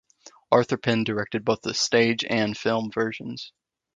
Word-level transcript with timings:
Arthur 0.51 0.77
Penn 0.77 1.03
directed 1.03 1.45
both 1.45 1.61
the 1.61 1.75
stage 1.75 2.25
and 2.27 2.57
film 2.57 2.89
versions. 2.91 3.51